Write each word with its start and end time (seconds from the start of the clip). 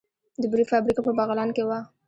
د 0.41 0.43
بورې 0.51 0.65
فابریکه 0.71 1.01
په 1.05 1.11
بغلان 1.19 1.49
کې 1.55 1.63
وه 1.67 1.79